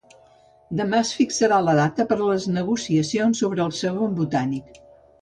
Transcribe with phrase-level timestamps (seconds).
[0.79, 4.87] Demà es fixarà la data per a les negociacions sobre el segon Botànic.